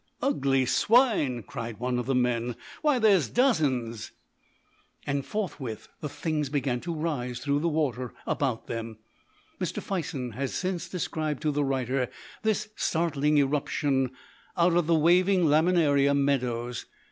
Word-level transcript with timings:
"Ugly 0.19 0.65
swine!" 0.65 1.43
cried 1.43 1.79
one 1.79 1.99
of 1.99 2.07
the 2.07 2.15
men. 2.15 2.55
"Why, 2.81 2.97
there's 2.97 3.29
dozens!" 3.29 4.11
And 5.05 5.23
forthwith 5.23 5.89
the 5.99 6.09
things 6.09 6.49
began 6.49 6.79
to 6.81 6.95
rise 6.95 7.37
through 7.37 7.59
the 7.59 7.69
water 7.69 8.11
about 8.25 8.65
them. 8.65 8.97
Mr. 9.59 9.79
Fison 9.79 10.31
has 10.31 10.55
since 10.55 10.89
described 10.89 11.43
to 11.43 11.51
the 11.51 11.63
writer 11.63 12.09
this 12.41 12.69
startling 12.75 13.37
eruption 13.37 14.09
out 14.57 14.73
of 14.75 14.87
the 14.87 14.95
waving 14.95 15.45
laminaria 15.45 16.15
meadows. 16.15 16.87